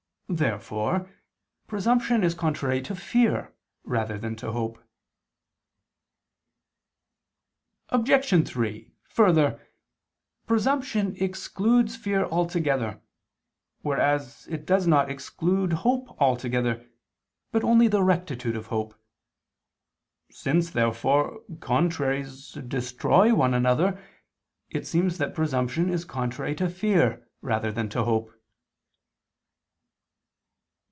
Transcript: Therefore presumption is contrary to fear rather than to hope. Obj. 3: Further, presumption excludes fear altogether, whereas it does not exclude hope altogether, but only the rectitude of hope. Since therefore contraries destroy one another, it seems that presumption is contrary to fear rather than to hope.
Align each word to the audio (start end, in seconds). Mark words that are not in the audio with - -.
Therefore 0.33 1.09
presumption 1.67 2.23
is 2.23 2.33
contrary 2.33 2.81
to 2.83 2.95
fear 2.95 3.53
rather 3.83 4.17
than 4.17 4.37
to 4.37 4.53
hope. 4.53 4.81
Obj. 7.89 8.47
3: 8.47 8.93
Further, 9.09 9.67
presumption 10.47 11.17
excludes 11.21 11.97
fear 11.97 12.23
altogether, 12.27 13.01
whereas 13.81 14.47
it 14.47 14.65
does 14.65 14.87
not 14.87 15.11
exclude 15.11 15.73
hope 15.73 16.07
altogether, 16.21 16.89
but 17.51 17.65
only 17.65 17.89
the 17.89 18.01
rectitude 18.01 18.55
of 18.55 18.67
hope. 18.67 18.95
Since 20.29 20.69
therefore 20.71 21.41
contraries 21.59 22.51
destroy 22.53 23.35
one 23.35 23.53
another, 23.53 24.01
it 24.69 24.87
seems 24.87 25.17
that 25.17 25.35
presumption 25.35 25.89
is 25.89 26.05
contrary 26.05 26.55
to 26.55 26.69
fear 26.69 27.27
rather 27.41 27.69
than 27.69 27.89
to 27.89 28.05
hope. 28.05 28.31